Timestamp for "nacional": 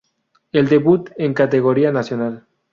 1.91-2.47